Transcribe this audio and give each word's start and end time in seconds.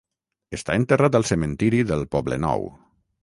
Està 0.57 0.77
enterrat 0.79 1.17
al 1.19 1.27
Cementiri 1.31 1.83
del 1.91 2.03
Poblenou. 2.17 2.69